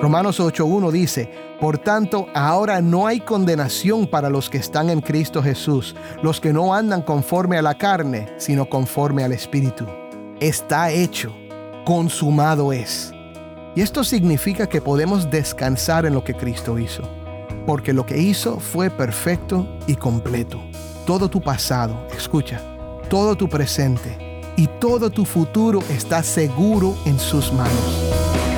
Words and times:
Romanos 0.00 0.38
8.1 0.38 0.92
dice, 0.92 1.28
Por 1.60 1.76
tanto, 1.76 2.28
ahora 2.32 2.80
no 2.80 3.08
hay 3.08 3.18
condenación 3.18 4.06
para 4.06 4.30
los 4.30 4.48
que 4.48 4.58
están 4.58 4.90
en 4.90 5.00
Cristo 5.00 5.42
Jesús, 5.42 5.96
los 6.22 6.40
que 6.40 6.52
no 6.52 6.72
andan 6.72 7.02
conforme 7.02 7.58
a 7.58 7.62
la 7.62 7.76
carne, 7.76 8.32
sino 8.36 8.68
conforme 8.68 9.24
al 9.24 9.32
Espíritu. 9.32 9.86
Está 10.38 10.92
hecho, 10.92 11.34
consumado 11.84 12.72
es. 12.72 13.12
Y 13.74 13.80
esto 13.80 14.04
significa 14.04 14.68
que 14.68 14.80
podemos 14.80 15.30
descansar 15.30 16.06
en 16.06 16.14
lo 16.14 16.22
que 16.22 16.34
Cristo 16.34 16.78
hizo, 16.78 17.02
porque 17.66 17.92
lo 17.92 18.06
que 18.06 18.18
hizo 18.18 18.60
fue 18.60 18.90
perfecto 18.90 19.66
y 19.88 19.96
completo. 19.96 20.60
Todo 21.06 21.28
tu 21.28 21.40
pasado, 21.40 22.06
escucha, 22.16 22.60
todo 23.10 23.34
tu 23.34 23.48
presente 23.48 24.16
y 24.56 24.68
todo 24.78 25.10
tu 25.10 25.24
futuro 25.24 25.80
está 25.90 26.22
seguro 26.22 26.96
en 27.04 27.18
sus 27.18 27.52
manos. 27.52 28.57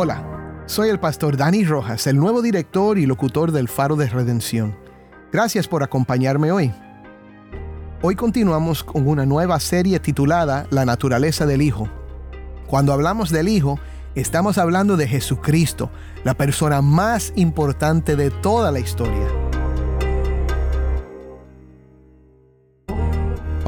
Hola, 0.00 0.62
soy 0.66 0.90
el 0.90 1.00
pastor 1.00 1.36
Dani 1.36 1.64
Rojas, 1.64 2.06
el 2.06 2.18
nuevo 2.18 2.40
director 2.40 2.98
y 2.98 3.06
locutor 3.06 3.50
del 3.50 3.66
Faro 3.66 3.96
de 3.96 4.06
Redención. 4.06 4.78
Gracias 5.32 5.66
por 5.66 5.82
acompañarme 5.82 6.52
hoy. 6.52 6.72
Hoy 8.00 8.14
continuamos 8.14 8.84
con 8.84 9.08
una 9.08 9.26
nueva 9.26 9.58
serie 9.58 9.98
titulada 9.98 10.68
La 10.70 10.84
naturaleza 10.84 11.46
del 11.46 11.62
Hijo. 11.62 11.88
Cuando 12.68 12.92
hablamos 12.92 13.30
del 13.30 13.48
Hijo, 13.48 13.80
estamos 14.14 14.56
hablando 14.56 14.96
de 14.96 15.08
Jesucristo, 15.08 15.90
la 16.22 16.34
persona 16.34 16.80
más 16.80 17.32
importante 17.34 18.14
de 18.14 18.30
toda 18.30 18.70
la 18.70 18.78
historia. 18.78 19.47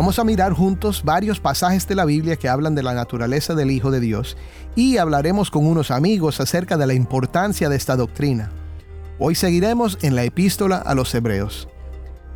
Vamos 0.00 0.18
a 0.18 0.24
mirar 0.24 0.54
juntos 0.54 1.02
varios 1.04 1.40
pasajes 1.40 1.86
de 1.86 1.94
la 1.94 2.06
Biblia 2.06 2.36
que 2.36 2.48
hablan 2.48 2.74
de 2.74 2.82
la 2.82 2.94
naturaleza 2.94 3.54
del 3.54 3.70
Hijo 3.70 3.90
de 3.90 4.00
Dios 4.00 4.34
y 4.74 4.96
hablaremos 4.96 5.50
con 5.50 5.66
unos 5.66 5.90
amigos 5.90 6.40
acerca 6.40 6.78
de 6.78 6.86
la 6.86 6.94
importancia 6.94 7.68
de 7.68 7.76
esta 7.76 7.96
doctrina. 7.96 8.50
Hoy 9.18 9.34
seguiremos 9.34 9.98
en 10.00 10.16
la 10.16 10.24
epístola 10.24 10.78
a 10.78 10.94
los 10.94 11.14
Hebreos. 11.14 11.68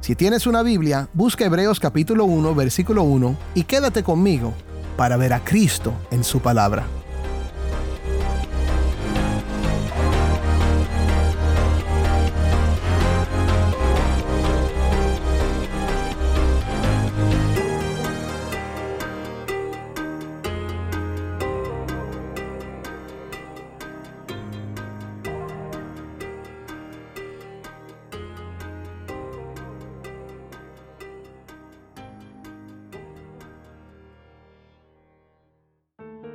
Si 0.02 0.14
tienes 0.14 0.46
una 0.46 0.62
Biblia, 0.62 1.08
busca 1.14 1.46
Hebreos 1.46 1.80
capítulo 1.80 2.26
1, 2.26 2.54
versículo 2.54 3.02
1 3.02 3.34
y 3.54 3.62
quédate 3.62 4.02
conmigo 4.02 4.52
para 4.98 5.16
ver 5.16 5.32
a 5.32 5.42
Cristo 5.42 5.94
en 6.10 6.22
su 6.22 6.40
palabra. 6.40 6.84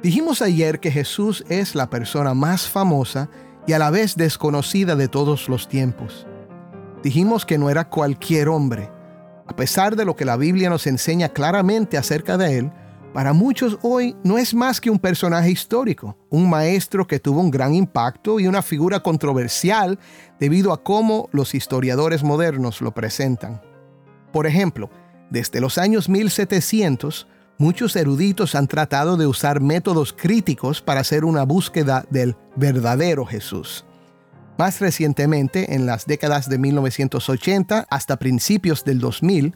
Dijimos 0.01 0.41
ayer 0.41 0.79
que 0.79 0.91
Jesús 0.91 1.43
es 1.49 1.75
la 1.75 1.89
persona 1.89 2.33
más 2.33 2.69
famosa 2.69 3.29
y 3.67 3.73
a 3.73 3.79
la 3.79 3.89
vez 3.89 4.15
desconocida 4.15 4.95
de 4.95 5.09
todos 5.09 5.49
los 5.49 5.67
tiempos. 5.67 6.25
Dijimos 7.03 7.45
que 7.45 7.57
no 7.57 7.69
era 7.69 7.89
cualquier 7.89 8.47
hombre. 8.47 8.89
A 9.45 9.55
pesar 9.57 9.97
de 9.97 10.05
lo 10.05 10.15
que 10.15 10.23
la 10.23 10.37
Biblia 10.37 10.69
nos 10.69 10.87
enseña 10.87 11.29
claramente 11.29 11.97
acerca 11.97 12.37
de 12.37 12.59
él, 12.59 12.71
para 13.13 13.33
muchos 13.33 13.77
hoy 13.81 14.15
no 14.23 14.37
es 14.37 14.53
más 14.53 14.79
que 14.79 14.89
un 14.89 14.99
personaje 14.99 15.51
histórico, 15.51 16.15
un 16.29 16.49
maestro 16.49 17.05
que 17.05 17.19
tuvo 17.19 17.41
un 17.41 17.51
gran 17.51 17.75
impacto 17.75 18.39
y 18.39 18.47
una 18.47 18.61
figura 18.61 19.01
controversial 19.01 19.99
debido 20.39 20.71
a 20.71 20.81
cómo 20.81 21.27
los 21.33 21.55
historiadores 21.55 22.23
modernos 22.23 22.79
lo 22.79 22.93
presentan. 22.93 23.61
Por 24.31 24.47
ejemplo, 24.47 24.89
desde 25.29 25.59
los 25.59 25.77
años 25.77 26.07
1700, 26.07 27.27
muchos 27.59 27.95
eruditos 27.95 28.55
han 28.55 28.67
tratado 28.67 29.17
de 29.17 29.27
usar 29.27 29.61
métodos 29.61 30.13
críticos 30.13 30.81
para 30.81 31.01
hacer 31.01 31.25
una 31.25 31.43
búsqueda 31.43 32.05
del 32.09 32.35
verdadero 32.55 33.25
Jesús. 33.25 33.85
Más 34.57 34.79
recientemente, 34.79 35.75
en 35.75 35.85
las 35.85 36.05
décadas 36.05 36.49
de 36.49 36.57
1980 36.57 37.85
hasta 37.89 38.17
principios 38.17 38.83
del 38.83 38.99
2000, 38.99 39.55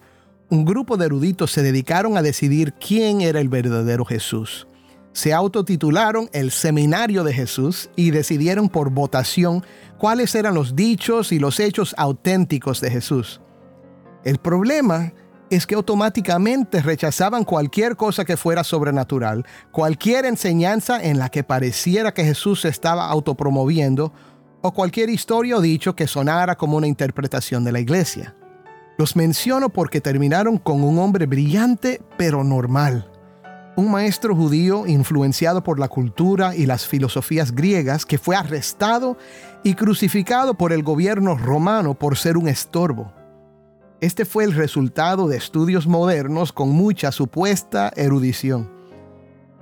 un 0.49 0.65
grupo 0.65 0.97
de 0.97 1.05
eruditos 1.07 1.51
se 1.51 1.63
dedicaron 1.63 2.15
a 2.17 2.21
decidir 2.21 2.73
quién 2.73 3.21
era 3.21 3.39
el 3.39 3.49
verdadero 3.49 4.05
Jesús. 4.05 4.67
Se 5.13 5.33
autotitularon 5.33 6.29
el 6.33 6.51
Seminario 6.51 7.23
de 7.23 7.33
Jesús 7.33 7.89
y 7.95 8.11
decidieron 8.11 8.67
por 8.67 8.89
votación 8.89 9.63
cuáles 9.97 10.35
eran 10.35 10.55
los 10.55 10.75
dichos 10.75 11.31
y 11.31 11.39
los 11.39 11.59
hechos 11.59 11.95
auténticos 11.97 12.81
de 12.81 12.91
Jesús. 12.91 13.39
El 14.23 14.37
problema 14.39 15.13
es 15.55 15.67
que 15.67 15.75
automáticamente 15.75 16.81
rechazaban 16.81 17.43
cualquier 17.43 17.95
cosa 17.95 18.25
que 18.25 18.37
fuera 18.37 18.63
sobrenatural, 18.63 19.45
cualquier 19.71 20.25
enseñanza 20.25 20.99
en 20.99 21.19
la 21.19 21.29
que 21.29 21.43
pareciera 21.43 22.11
que 22.11 22.23
Jesús 22.23 22.61
se 22.61 22.69
estaba 22.69 23.07
autopromoviendo 23.07 24.11
o 24.61 24.73
cualquier 24.73 25.11
historia 25.11 25.57
o 25.57 25.61
dicho 25.61 25.95
que 25.95 26.07
sonara 26.07 26.55
como 26.55 26.77
una 26.77 26.87
interpretación 26.87 27.63
de 27.63 27.71
la 27.71 27.79
iglesia. 27.79 28.35
Los 28.97 29.15
menciono 29.15 29.69
porque 29.69 30.01
terminaron 30.01 30.57
con 30.57 30.83
un 30.83 30.97
hombre 30.97 31.27
brillante 31.27 32.01
pero 32.17 32.43
normal, 32.43 33.11
un 33.75 33.91
maestro 33.91 34.35
judío 34.35 34.87
influenciado 34.87 35.63
por 35.63 35.79
la 35.79 35.87
cultura 35.87 36.55
y 36.55 36.65
las 36.65 36.87
filosofías 36.87 37.53
griegas 37.53 38.07
que 38.07 38.17
fue 38.17 38.35
arrestado 38.35 39.17
y 39.63 39.75
crucificado 39.75 40.55
por 40.55 40.73
el 40.73 40.81
gobierno 40.81 41.37
romano 41.37 41.93
por 41.93 42.17
ser 42.17 42.37
un 42.37 42.47
estorbo. 42.47 43.13
Este 44.03 44.25
fue 44.25 44.43
el 44.43 44.51
resultado 44.51 45.29
de 45.29 45.37
estudios 45.37 45.87
modernos 45.87 46.51
con 46.51 46.67
mucha 46.71 47.13
supuesta 47.13 47.89
erudición. 47.95 48.69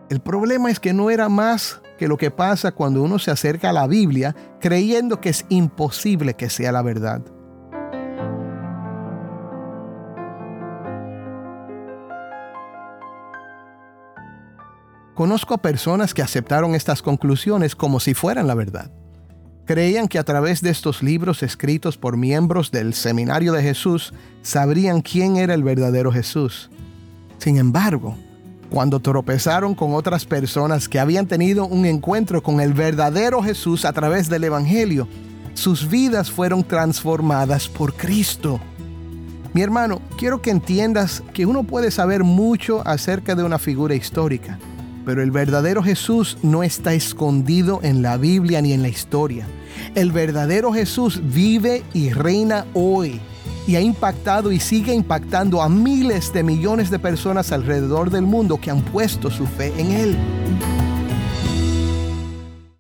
El 0.10 0.20
problema 0.20 0.72
es 0.72 0.80
que 0.80 0.94
no 0.94 1.12
era 1.12 1.30
más 1.30 1.80
que 2.00 2.08
lo 2.08 2.18
que 2.18 2.32
pasa 2.32 2.72
cuando 2.72 3.04
uno 3.04 3.20
se 3.20 3.30
acerca 3.30 3.70
a 3.70 3.74
la 3.74 3.86
Biblia 3.86 4.36
creyendo 4.60 5.22
que 5.22 5.30
es 5.30 5.46
imposible 5.50 6.34
que 6.34 6.50
sea 6.50 6.72
la 6.72 6.82
verdad. 6.82 7.22
Conozco 15.14 15.54
a 15.54 15.62
personas 15.62 16.16
que 16.16 16.24
aceptaron 16.24 16.74
estas 16.74 17.04
conclusiones 17.04 17.76
como 17.76 18.00
si 18.00 18.16
fueran 18.16 18.48
la 18.48 18.56
verdad. 18.56 18.92
Creían 19.72 20.10
que 20.10 20.20
a 20.20 20.26
través 20.26 20.60
de 20.62 20.70
estos 20.70 21.02
libros 21.02 21.44
escritos 21.44 21.96
por 21.96 22.18
miembros 22.18 22.72
del 22.72 22.94
Seminario 22.94 23.54
de 23.54 23.64
Jesús 23.64 24.14
sabrían 24.42 25.00
quién 25.00 25.38
era 25.38 25.54
el 25.54 25.64
verdadero 25.64 26.12
Jesús. 26.12 26.70
Sin 27.38 27.56
embargo, 27.56 28.18
cuando 28.70 29.00
tropezaron 29.00 29.74
con 29.74 29.94
otras 29.94 30.26
personas 30.26 30.90
que 30.90 31.00
habían 31.00 31.26
tenido 31.26 31.68
un 31.68 31.86
encuentro 31.86 32.44
con 32.44 32.60
el 32.60 32.74
verdadero 32.74 33.42
Jesús 33.42 33.86
a 33.86 33.94
través 33.94 34.28
del 34.28 34.44
Evangelio, 34.44 35.08
sus 35.54 35.90
vidas 35.90 36.30
fueron 36.30 36.66
transformadas 36.66 37.70
por 37.70 37.94
Cristo. 37.94 38.60
Mi 39.54 39.62
hermano, 39.62 40.02
quiero 40.18 40.42
que 40.42 40.52
entiendas 40.52 41.24
que 41.34 41.46
uno 41.46 41.64
puede 41.64 41.92
saber 41.92 42.26
mucho 42.26 42.86
acerca 42.86 43.36
de 43.36 43.44
una 43.44 43.58
figura 43.58 43.96
histórica, 43.96 44.60
pero 45.06 45.24
el 45.24 45.32
verdadero 45.32 45.82
Jesús 45.82 46.38
no 46.44 46.62
está 46.62 46.94
escondido 46.94 47.80
en 47.84 48.02
la 48.02 48.18
Biblia 48.18 48.62
ni 48.62 48.74
en 48.74 48.82
la 48.82 48.90
historia. 48.90 49.48
El 49.96 50.12
verdadero 50.12 50.74
Jesús 50.74 51.22
vive 51.24 51.84
y 51.94 52.12
reina 52.12 52.66
hoy 52.74 53.20
y 53.68 53.76
ha 53.76 53.82
impactado 53.82 54.52
y 54.52 54.60
sigue 54.60 54.94
impactando 54.94 55.62
a 55.62 55.70
miles 55.70 56.34
de 56.34 56.44
millones 56.44 56.90
de 56.90 57.00
personas 57.00 57.52
alrededor 57.52 58.10
del 58.10 58.24
mundo 58.24 58.60
que 58.60 58.72
han 58.72 58.82
puesto 58.82 59.30
su 59.30 59.46
fe 59.46 59.74
en 59.78 59.92
Él. 59.92 60.18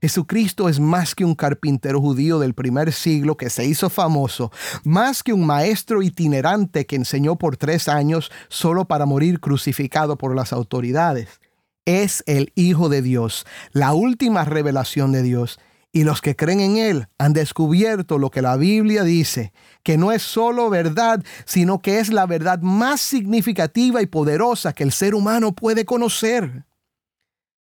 Jesucristo 0.01 0.67
es 0.67 0.79
más 0.79 1.13
que 1.13 1.23
un 1.23 1.35
carpintero 1.35 2.01
judío 2.01 2.39
del 2.39 2.55
primer 2.55 2.91
siglo 2.91 3.37
que 3.37 3.51
se 3.51 3.65
hizo 3.65 3.87
famoso, 3.91 4.51
más 4.83 5.21
que 5.21 5.31
un 5.31 5.45
maestro 5.45 6.01
itinerante 6.01 6.87
que 6.87 6.95
enseñó 6.95 7.35
por 7.35 7.55
tres 7.55 7.87
años 7.87 8.31
solo 8.49 8.85
para 8.85 9.05
morir 9.05 9.39
crucificado 9.39 10.17
por 10.17 10.35
las 10.35 10.53
autoridades. 10.53 11.39
Es 11.85 12.23
el 12.25 12.51
Hijo 12.55 12.89
de 12.89 13.03
Dios, 13.03 13.45
la 13.73 13.93
última 13.93 14.43
revelación 14.43 15.11
de 15.11 15.21
Dios, 15.21 15.59
y 15.91 16.03
los 16.03 16.21
que 16.21 16.35
creen 16.35 16.61
en 16.61 16.77
Él 16.77 17.07
han 17.17 17.33
descubierto 17.33 18.17
lo 18.17 18.31
que 18.31 18.41
la 18.41 18.55
Biblia 18.55 19.03
dice, 19.03 19.51
que 19.83 19.97
no 19.97 20.11
es 20.11 20.21
solo 20.21 20.69
verdad, 20.69 21.23
sino 21.45 21.81
que 21.81 21.99
es 21.99 22.11
la 22.11 22.25
verdad 22.25 22.59
más 22.61 23.01
significativa 23.01 24.01
y 24.01 24.05
poderosa 24.05 24.73
que 24.73 24.83
el 24.83 24.91
ser 24.91 25.15
humano 25.15 25.53
puede 25.53 25.85
conocer. 25.85 26.65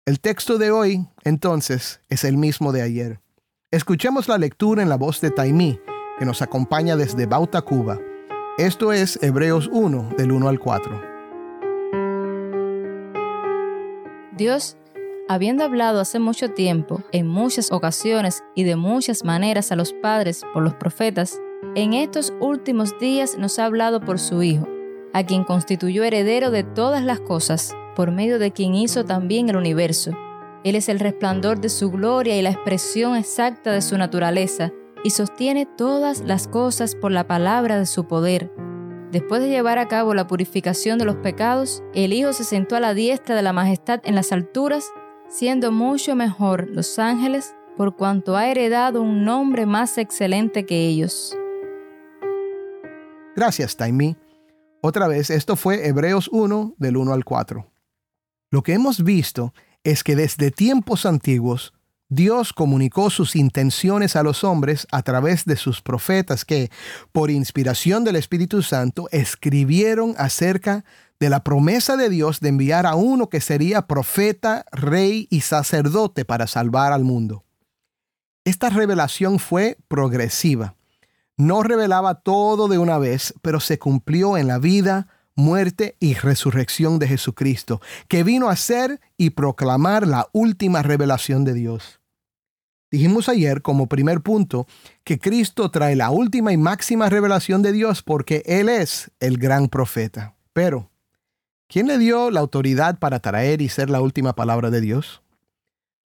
El 0.05 0.21
texto 0.21 0.59
de 0.59 0.71
hoy, 0.71 1.07
entonces, 1.25 2.01
es 2.09 2.25
el 2.25 2.37
mismo 2.37 2.73
de 2.73 2.83
ayer. 2.83 3.21
Escuchemos 3.71 4.29
la 4.29 4.37
lectura 4.37 4.83
en 4.83 4.89
la 4.89 4.97
voz 4.97 5.21
de 5.21 5.31
Taimí, 5.31 5.79
que 6.19 6.27
nos 6.27 6.43
acompaña 6.43 6.97
desde 6.97 7.27
Bauta, 7.27 7.63
Cuba. 7.63 7.99
Esto 8.59 8.93
es 8.93 9.19
Hebreos 9.23 9.71
1, 9.73 10.11
del 10.19 10.33
1 10.33 10.49
al 10.49 10.59
4. 10.59 11.01
Dios, 14.37 14.77
habiendo 15.29 15.65
hablado 15.65 16.01
hace 16.01 16.19
mucho 16.19 16.51
tiempo, 16.51 17.03
en 17.13 17.27
muchas 17.27 17.71
ocasiones 17.73 18.43
y 18.55 18.65
de 18.65 18.77
muchas 18.77 19.25
maneras 19.25 19.73
a 19.73 19.77
los 19.77 19.93
padres 19.93 20.43
por 20.53 20.63
los 20.63 20.75
profetas, 20.75 21.41
en 21.75 21.95
estos 21.95 22.33
últimos 22.41 22.99
días 22.99 23.39
nos 23.39 23.59
ha 23.59 23.67
hablado 23.67 24.01
por 24.01 24.19
su 24.19 24.43
Hijo, 24.43 24.67
a 25.13 25.25
quien 25.25 25.45
constituyó 25.45 26.05
heredero 26.05 26.51
de 26.51 26.65
todas 26.65 27.03
las 27.05 27.21
cosas 27.21 27.75
por 27.95 28.11
medio 28.11 28.39
de 28.39 28.53
quien 28.53 28.75
hizo 28.75 29.05
también 29.05 29.49
el 29.49 29.57
universo. 29.57 30.13
Él 30.65 30.77
es 30.77 30.89
el 30.89 31.01
resplandor 31.01 31.61
de 31.61 31.69
su 31.69 31.91
gloria 31.91 32.37
y 32.37 32.43
la 32.43 32.51
expresión 32.51 33.17
exacta 33.17 33.73
de 33.73 33.83
su 33.83 33.99
naturaleza, 33.99 34.73
y 35.05 35.11
sostiene 35.11 35.67
todas 35.67 36.21
las 36.21 36.47
cosas 36.47 36.95
por 36.95 37.11
la 37.11 37.27
palabra 37.27 37.79
de 37.79 37.87
su 37.87 38.07
poder. 38.07 38.53
Después 39.11 39.43
de 39.43 39.49
llevar 39.49 39.79
a 39.79 39.89
cabo 39.89 40.15
la 40.15 40.27
purificación 40.27 40.99
de 40.99 41.05
los 41.05 41.17
pecados, 41.17 41.83
el 41.93 42.13
Hijo 42.13 42.33
se 42.33 42.45
sentó 42.45 42.77
a 42.77 42.81
la 42.81 42.95
diestra 42.95 43.35
de 43.35 43.43
la 43.43 43.53
majestad 43.53 44.01
en 44.05 44.15
las 44.15 44.33
alturas, 44.33 44.91
siendo 45.33 45.73
mucho 45.73 46.15
mejor 46.15 46.69
los 46.69 46.99
ángeles, 46.99 47.55
por 47.77 47.97
cuanto 47.97 48.37
ha 48.37 48.49
heredado 48.49 49.01
un 49.01 49.25
nombre 49.25 49.65
más 49.65 49.97
excelente 49.97 50.67
que 50.67 50.87
ellos. 50.87 51.37
Gracias, 53.35 53.77
Taimi. 53.77 54.15
Otra 54.83 55.09
vez, 55.09 55.31
esto 55.31 55.57
fue 55.57 55.87
Hebreos 55.89 56.29
1 56.31 56.75
del 56.77 56.99
1 56.99 57.13
al 57.15 57.25
4. 57.25 57.67
Lo 58.51 58.63
que 58.63 58.75
hemos 58.75 59.03
visto 59.03 59.55
es 59.85 60.05
que 60.05 60.17
desde 60.17 60.51
tiempos 60.51 61.07
antiguos 61.07 61.73
Dios 62.11 62.53
comunicó 62.53 63.09
sus 63.09 63.35
intenciones 63.35 64.17
a 64.17 64.23
los 64.23 64.45
hombres 64.45 64.87
a 64.93 65.03
través 65.03 65.47
de 65.47 65.57
sus 65.57 65.81
profetas 65.81 66.45
que, 66.45 66.71
por 67.11 67.31
inspiración 67.31 68.05
del 68.05 68.17
Espíritu 68.17 68.61
Santo, 68.61 69.09
escribieron 69.13 70.15
acerca 70.19 70.85
de 71.23 71.31
la 71.31 71.45
promesa 71.45 71.97
de 71.97 72.09
Dios 72.09 72.41
de 72.41 72.49
enviar 72.49 72.85
a 72.85 72.97
uno 72.97 73.29
que 73.29 73.41
sería 73.41 73.87
profeta, 73.87 74.65
rey 74.73 75.29
y 75.31 75.43
sacerdote 75.43 76.25
para 76.25 76.49
salvar 76.49 76.93
al 76.93 77.05
mundo. 77.05 77.45
Esta 78.45 78.71
revelación 78.71 79.39
fue 79.39 79.79
progresiva. 79.87 80.75
No 81.37 81.63
revelaba 81.63 82.23
todo 82.23 82.67
de 82.67 82.79
una 82.79 82.99
vez, 82.99 83.35
pero 83.41 83.61
se 83.61 83.79
cumplió 83.79 84.37
en 84.37 84.49
la 84.49 84.59
vida, 84.59 85.07
muerte 85.37 85.97
y 86.01 86.15
resurrección 86.15 86.99
de 86.99 87.07
Jesucristo, 87.07 87.81
que 88.09 88.25
vino 88.25 88.49
a 88.49 88.57
ser 88.57 89.01
y 89.17 89.31
proclamar 89.31 90.09
la 90.09 90.29
última 90.33 90.83
revelación 90.83 91.45
de 91.45 91.55
Dios. 91.55 92.01
Dijimos 92.91 93.29
ayer 93.29 93.63
como 93.63 93.89
primer 93.89 94.23
punto 94.23 94.67
que 95.05 95.21
Cristo 95.21 95.71
trae 95.71 95.95
la 95.95 96.11
última 96.11 96.53
y 96.53 96.57
máxima 96.57 97.09
revelación 97.09 97.63
de 97.63 97.71
Dios 97.71 98.03
porque 98.03 98.43
Él 98.45 98.69
es 98.69 99.13
el 99.21 99.39
gran 99.39 99.69
profeta. 99.69 100.35
Pero, 100.53 100.92
¿quién 101.73 101.87
le 101.87 101.99
dio 101.99 102.31
la 102.31 102.41
autoridad 102.41 102.99
para 102.99 103.21
traer 103.21 103.63
y 103.63 103.69
ser 103.69 103.89
la 103.91 104.01
última 104.01 104.35
palabra 104.35 104.71
de 104.71 104.81
Dios? 104.81 105.23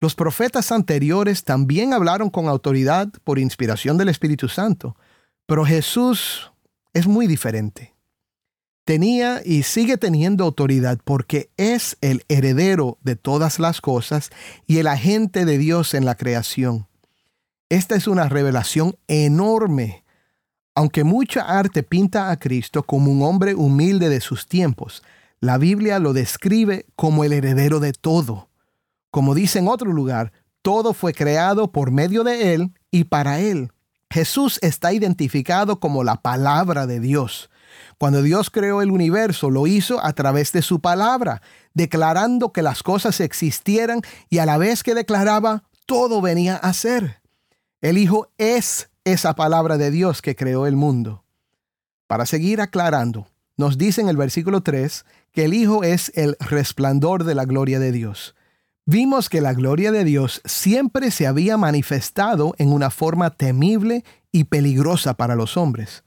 Los 0.01 0.15
profetas 0.15 0.71
anteriores 0.71 1.43
también 1.43 1.93
hablaron 1.93 2.31
con 2.31 2.49
autoridad 2.49 3.09
por 3.25 3.39
inspiración 3.39 3.99
del 3.99 4.09
Espíritu 4.09 4.49
Santo, 4.49 4.97
pero 5.47 5.65
Jesús 5.65 6.53
es 6.95 7.07
muy 7.07 7.27
diferente 7.27 7.99
tenía 8.89 9.43
y 9.45 9.65
sigue 9.65 9.99
teniendo 9.99 10.45
autoridad 10.45 10.99
porque 11.05 11.51
es 11.59 11.99
el 12.01 12.25
heredero 12.31 12.97
de 13.03 13.17
todas 13.17 13.59
las 13.59 13.83
cosas 13.83 14.31
y 14.67 14.79
el 14.79 14.87
agente 14.87 15.45
de 15.45 15.59
Dios 15.59 15.93
en 15.93 16.07
la 16.07 16.15
creación. 16.15 16.89
Esta 17.69 17.97
es 17.97 18.07
una 18.07 18.31
revelación 18.31 18.97
enorme. 19.07 20.05
Aunque 20.75 21.05
mucha 21.05 21.43
arte 21.43 21.83
pinta 21.83 22.31
a 22.31 22.39
Cristo 22.39 22.83
como 22.83 23.13
un 23.13 23.21
hombre 23.21 23.55
humilde 23.55 24.09
de 24.09 24.23
sus 24.23 24.47
tiempos, 24.47 25.03
la 25.41 25.59
Biblia 25.59 25.99
lo 25.99 26.13
describe 26.13 26.87
como 26.97 27.25
el 27.25 27.33
heredero 27.33 27.81
de 27.81 27.93
todo. 27.93 28.49
Como 29.11 29.35
dice 29.35 29.61
en 29.61 29.69
otro 29.69 29.93
lugar, 29.93 30.33
todo 30.63 30.93
fue 30.93 31.15
creado 31.15 31.71
por 31.71 31.91
medio 31.91 32.25
de 32.25 32.55
Él 32.55 32.73
y 32.91 33.05
para 33.05 33.41
Él. 33.41 33.73
Jesús 34.11 34.59
está 34.63 34.93
identificado 34.93 35.81
como 35.81 36.03
la 36.03 36.17
palabra 36.17 36.87
de 36.87 36.99
Dios. 36.99 37.51
Cuando 37.99 38.23
Dios 38.23 38.51
creó 38.51 38.83
el 38.83 38.91
universo, 38.91 39.51
lo 39.51 39.67
hizo 39.67 40.05
a 40.05 40.13
través 40.13 40.53
de 40.53 40.63
su 40.63 40.81
palabra, 40.81 41.43
declarando 41.75 42.53
que 42.53 42.63
las 42.63 42.83
cosas 42.83 43.21
existieran 43.21 44.01
y 44.31 44.39
a 44.39 44.47
la 44.47 44.59
vez 44.59 44.83
que 44.83 44.95
declaraba, 44.95 45.65
todo 45.87 46.21
venía 46.21 46.57
a 46.57 46.73
ser. 46.73 47.21
El 47.81 47.99
Hijo 47.99 48.29
es 48.39 48.91
esa 49.05 49.35
palabra 49.35 49.79
de 49.79 49.91
Dios 49.91 50.21
que 50.23 50.37
creó 50.37 50.67
el 50.67 50.77
mundo. 50.77 51.25
Para 52.07 52.27
seguir 52.27 52.61
aclarando, 52.61 53.29
nos 53.59 53.77
dice 53.77 54.01
en 54.01 54.09
el 54.09 54.17
versículo 54.17 54.63
3 54.63 55.05
que 55.33 55.45
el 55.45 55.53
Hijo 55.53 55.85
es 55.85 56.11
el 56.15 56.37
resplandor 56.41 57.25
de 57.25 57.35
la 57.35 57.45
gloria 57.45 57.79
de 57.81 57.93
Dios. 57.93 58.35
Vimos 58.87 59.29
que 59.29 59.43
la 59.43 59.53
gloria 59.53 59.93
de 59.93 60.05
Dios 60.05 60.41
siempre 60.47 61.11
se 61.11 61.27
había 61.27 61.59
manifestado 61.59 62.55
en 62.57 62.73
una 62.73 62.89
forma 62.89 63.31
temible 63.31 64.05
y 64.33 64.45
peligrosa 64.45 65.15
para 65.15 65.35
los 65.35 65.57
hombres. 65.57 66.05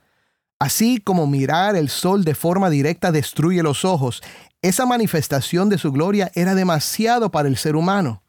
Así 0.59 1.00
como 1.00 1.27
mirar 1.27 1.75
el 1.75 1.89
sol 1.89 2.24
de 2.24 2.36
forma 2.36 2.69
directa 2.69 3.12
destruye 3.12 3.62
los 3.62 3.83
ojos, 3.83 4.24
esa 4.62 4.86
manifestación 4.86 5.69
de 5.69 5.77
su 5.77 5.92
gloria 5.92 6.31
era 6.33 6.56
demasiado 6.56 7.31
para 7.31 7.50
el 7.50 7.57
ser 7.57 7.75
humano. 7.75 8.24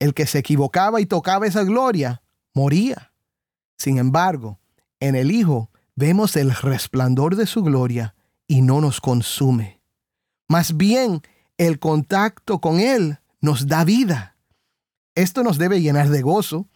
El 0.00 0.14
que 0.14 0.26
se 0.26 0.38
equivocaba 0.38 1.00
y 1.00 1.06
tocaba 1.06 1.46
esa 1.46 1.62
gloria, 1.62 2.22
moría. 2.54 3.12
Sin 3.76 3.98
embargo, 3.98 4.58
en 4.98 5.14
el 5.14 5.30
Hijo 5.30 5.70
vemos 5.94 6.34
el 6.36 6.54
resplandor 6.54 7.36
de 7.36 7.46
su 7.46 7.62
gloria 7.62 8.16
y 8.48 8.62
no 8.62 8.80
nos 8.80 9.00
consume. 9.00 9.80
Más 10.48 10.76
bien, 10.76 11.22
el 11.58 11.78
contacto 11.78 12.60
con 12.60 12.80
Él 12.80 13.18
nos 13.40 13.68
da 13.68 13.84
vida. 13.84 14.36
Esto 15.14 15.44
nos 15.44 15.58
debe 15.58 15.80
llenar 15.80 16.08
de 16.08 16.22
gozo 16.22 16.66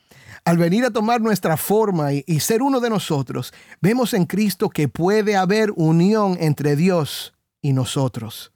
al 0.45 0.59
venir 0.59 0.85
a 0.85 0.91
tomar 0.91 1.21
nuestra 1.21 1.57
forma 1.57 2.13
y, 2.13 2.41
ser 2.41 2.63
uno 2.63 2.81
de 2.81 2.91
nosotros, 2.91 3.53
vemos 3.81 4.13
en 4.13 4.27
Cristo 4.27 4.71
que 4.71 4.89
puede 4.89 5.37
haber 5.37 5.73
unión 5.77 6.37
entre 6.41 6.75
Dios 6.75 7.33
y 7.61 7.73
nosotros. 7.73 8.53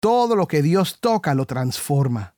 Todo 0.00 0.34
lo 0.34 0.48
que 0.48 0.62
Dios 0.62 0.98
toca 1.00 1.34
lo 1.34 1.44
transforma. 1.44 2.34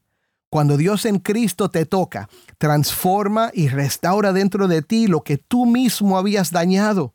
Cuando 0.51 0.77
Dios 0.77 1.07
en 1.07 1.21
Cristo 1.21 1.71
te 1.71 1.87
toca, 1.87 2.29
transforma 2.59 3.51
y 3.55 3.69
restaura 3.69 4.33
dentro 4.33 4.67
de 4.67 4.83
ti 4.83 5.07
lo 5.07 5.23
que 5.23 5.39
tú 5.39 5.65
mismo 5.65 6.19
habías 6.19 6.51
dañado. 6.51 7.15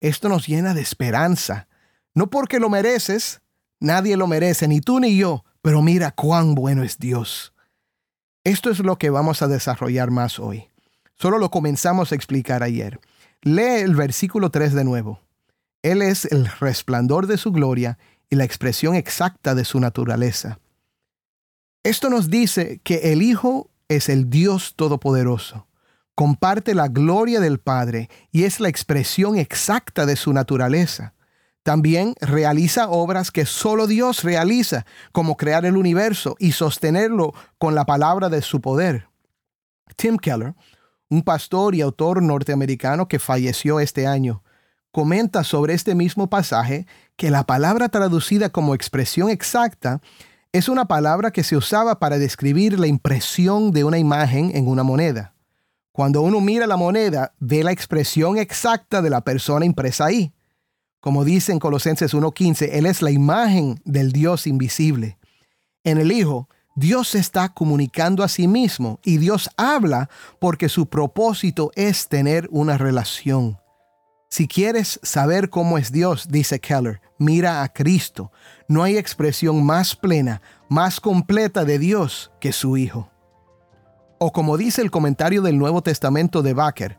Esto 0.00 0.28
nos 0.28 0.46
llena 0.46 0.74
de 0.74 0.82
esperanza. 0.82 1.67
No 2.18 2.28
porque 2.30 2.58
lo 2.58 2.68
mereces, 2.68 3.42
nadie 3.78 4.16
lo 4.16 4.26
merece, 4.26 4.66
ni 4.66 4.80
tú 4.80 4.98
ni 4.98 5.16
yo, 5.16 5.44
pero 5.62 5.82
mira 5.82 6.10
cuán 6.10 6.56
bueno 6.56 6.82
es 6.82 6.98
Dios. 6.98 7.54
Esto 8.42 8.70
es 8.70 8.80
lo 8.80 8.98
que 8.98 9.08
vamos 9.08 9.40
a 9.40 9.46
desarrollar 9.46 10.10
más 10.10 10.40
hoy. 10.40 10.66
Solo 11.14 11.38
lo 11.38 11.52
comenzamos 11.52 12.10
a 12.10 12.16
explicar 12.16 12.64
ayer. 12.64 12.98
Lee 13.42 13.82
el 13.82 13.94
versículo 13.94 14.50
3 14.50 14.74
de 14.74 14.82
nuevo. 14.82 15.20
Él 15.82 16.02
es 16.02 16.24
el 16.24 16.48
resplandor 16.58 17.28
de 17.28 17.38
su 17.38 17.52
gloria 17.52 17.98
y 18.28 18.34
la 18.34 18.42
expresión 18.42 18.96
exacta 18.96 19.54
de 19.54 19.64
su 19.64 19.78
naturaleza. 19.78 20.58
Esto 21.84 22.10
nos 22.10 22.30
dice 22.30 22.80
que 22.82 23.12
el 23.12 23.22
Hijo 23.22 23.70
es 23.86 24.08
el 24.08 24.28
Dios 24.28 24.74
Todopoderoso, 24.74 25.68
comparte 26.16 26.74
la 26.74 26.88
gloria 26.88 27.38
del 27.38 27.60
Padre 27.60 28.10
y 28.32 28.42
es 28.42 28.58
la 28.58 28.68
expresión 28.68 29.36
exacta 29.36 30.04
de 30.04 30.16
su 30.16 30.32
naturaleza. 30.32 31.14
También 31.68 32.14
realiza 32.22 32.88
obras 32.88 33.30
que 33.30 33.44
solo 33.44 33.86
Dios 33.86 34.24
realiza, 34.24 34.86
como 35.12 35.36
crear 35.36 35.66
el 35.66 35.76
universo 35.76 36.34
y 36.38 36.52
sostenerlo 36.52 37.34
con 37.58 37.74
la 37.74 37.84
palabra 37.84 38.30
de 38.30 38.40
su 38.40 38.62
poder. 38.62 39.06
Tim 39.94 40.16
Keller 40.16 40.54
un 41.10 41.22
pastor 41.22 41.74
y 41.74 41.82
autor 41.82 42.22
norteamericano 42.22 43.06
que 43.06 43.18
falleció 43.18 43.80
este 43.80 44.06
año, 44.06 44.42
comenta 44.92 45.44
sobre 45.44 45.74
este 45.74 45.94
mismo 45.94 46.30
pasaje 46.30 46.86
que 47.16 47.30
la 47.30 47.44
palabra 47.44 47.90
traducida 47.90 48.48
como 48.48 48.74
expresión 48.74 49.28
exacta 49.28 50.00
Es 50.50 50.70
una 50.70 50.86
palabra 50.86 51.32
que 51.32 51.44
se 51.44 51.54
usaba 51.54 51.98
para 51.98 52.16
describir 52.16 52.80
la 52.80 52.86
impresión 52.86 53.72
de 53.72 53.84
una 53.84 53.98
imagen 53.98 54.56
en 54.56 54.68
una 54.68 54.84
moneda. 54.84 55.34
Cuando 55.92 56.22
uno 56.22 56.40
mira 56.40 56.66
la 56.66 56.78
moneda, 56.78 57.34
ve 57.38 57.62
la 57.62 57.72
expresión 57.72 58.38
exacta 58.38 59.02
de 59.02 59.10
la 59.10 59.20
persona 59.20 59.66
impresa 59.66 60.06
ahí. 60.06 60.32
Como 61.00 61.24
dice 61.24 61.52
en 61.52 61.60
Colosenses 61.60 62.12
1.15, 62.12 62.70
Él 62.72 62.86
es 62.86 63.02
la 63.02 63.10
imagen 63.10 63.80
del 63.84 64.12
Dios 64.12 64.46
invisible. 64.46 65.18
En 65.84 65.98
el 65.98 66.10
Hijo, 66.10 66.48
Dios 66.74 67.08
se 67.08 67.18
está 67.18 67.48
comunicando 67.48 68.22
a 68.22 68.28
sí 68.28 68.48
mismo 68.48 69.00
y 69.04 69.18
Dios 69.18 69.50
habla 69.56 70.10
porque 70.40 70.68
su 70.68 70.86
propósito 70.86 71.70
es 71.74 72.08
tener 72.08 72.48
una 72.50 72.78
relación. 72.78 73.58
Si 74.30 74.46
quieres 74.46 75.00
saber 75.02 75.50
cómo 75.50 75.78
es 75.78 75.90
Dios, 75.90 76.28
dice 76.28 76.60
Keller, 76.60 77.00
mira 77.18 77.62
a 77.62 77.72
Cristo. 77.72 78.30
No 78.68 78.82
hay 78.82 78.96
expresión 78.96 79.64
más 79.64 79.96
plena, 79.96 80.42
más 80.68 81.00
completa 81.00 81.64
de 81.64 81.78
Dios 81.78 82.30
que 82.40 82.52
su 82.52 82.76
Hijo. 82.76 83.10
O 84.18 84.32
como 84.32 84.56
dice 84.56 84.82
el 84.82 84.90
comentario 84.90 85.42
del 85.42 85.58
Nuevo 85.58 85.82
Testamento 85.82 86.42
de 86.42 86.52
Baker, 86.54 86.98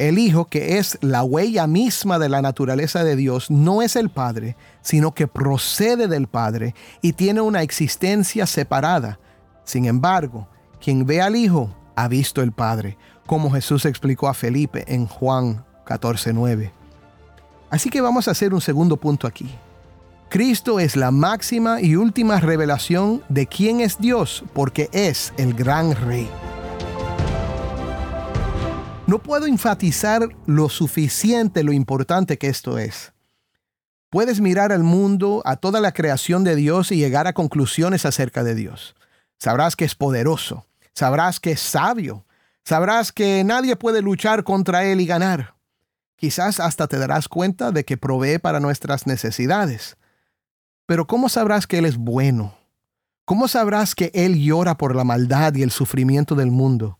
el 0.00 0.18
Hijo, 0.18 0.46
que 0.46 0.78
es 0.78 0.98
la 1.02 1.22
huella 1.22 1.66
misma 1.66 2.18
de 2.18 2.30
la 2.30 2.40
naturaleza 2.40 3.04
de 3.04 3.16
Dios, 3.16 3.50
no 3.50 3.82
es 3.82 3.96
el 3.96 4.08
Padre, 4.08 4.56
sino 4.80 5.12
que 5.12 5.28
procede 5.28 6.08
del 6.08 6.26
Padre 6.26 6.74
y 7.02 7.12
tiene 7.12 7.42
una 7.42 7.60
existencia 7.60 8.46
separada. 8.46 9.20
Sin 9.62 9.84
embargo, 9.84 10.48
quien 10.82 11.04
ve 11.04 11.20
al 11.20 11.36
Hijo 11.36 11.76
ha 11.96 12.08
visto 12.08 12.40
el 12.40 12.52
Padre, 12.52 12.96
como 13.26 13.50
Jesús 13.50 13.84
explicó 13.84 14.28
a 14.28 14.34
Felipe 14.34 14.86
en 14.88 15.06
Juan 15.06 15.66
14:9. 15.84 16.72
Así 17.68 17.90
que 17.90 18.00
vamos 18.00 18.26
a 18.26 18.30
hacer 18.30 18.54
un 18.54 18.62
segundo 18.62 18.96
punto 18.96 19.26
aquí. 19.26 19.50
Cristo 20.30 20.80
es 20.80 20.96
la 20.96 21.10
máxima 21.10 21.82
y 21.82 21.96
última 21.96 22.40
revelación 22.40 23.22
de 23.28 23.46
quién 23.46 23.80
es 23.80 23.98
Dios, 23.98 24.44
porque 24.54 24.88
es 24.92 25.34
el 25.36 25.52
gran 25.52 25.94
Rey. 25.94 26.28
No 29.10 29.18
puedo 29.18 29.46
enfatizar 29.46 30.28
lo 30.46 30.68
suficiente 30.68 31.64
lo 31.64 31.72
importante 31.72 32.38
que 32.38 32.46
esto 32.46 32.78
es. 32.78 33.12
Puedes 34.08 34.40
mirar 34.40 34.70
al 34.70 34.84
mundo, 34.84 35.42
a 35.44 35.56
toda 35.56 35.80
la 35.80 35.90
creación 35.90 36.44
de 36.44 36.54
Dios 36.54 36.92
y 36.92 36.98
llegar 36.98 37.26
a 37.26 37.32
conclusiones 37.32 38.06
acerca 38.06 38.44
de 38.44 38.54
Dios. 38.54 38.94
Sabrás 39.36 39.74
que 39.74 39.84
es 39.84 39.96
poderoso, 39.96 40.64
sabrás 40.94 41.40
que 41.40 41.50
es 41.50 41.60
sabio, 41.60 42.24
sabrás 42.62 43.10
que 43.10 43.42
nadie 43.42 43.74
puede 43.74 44.00
luchar 44.00 44.44
contra 44.44 44.84
Él 44.84 45.00
y 45.00 45.06
ganar. 45.06 45.56
Quizás 46.14 46.60
hasta 46.60 46.86
te 46.86 46.96
darás 46.96 47.26
cuenta 47.26 47.72
de 47.72 47.84
que 47.84 47.96
provee 47.96 48.38
para 48.38 48.60
nuestras 48.60 49.08
necesidades. 49.08 49.96
Pero 50.86 51.08
¿cómo 51.08 51.28
sabrás 51.28 51.66
que 51.66 51.78
Él 51.78 51.86
es 51.86 51.96
bueno? 51.96 52.54
¿Cómo 53.24 53.48
sabrás 53.48 53.96
que 53.96 54.12
Él 54.14 54.40
llora 54.40 54.76
por 54.76 54.94
la 54.94 55.02
maldad 55.02 55.56
y 55.56 55.64
el 55.64 55.72
sufrimiento 55.72 56.36
del 56.36 56.52
mundo? 56.52 56.99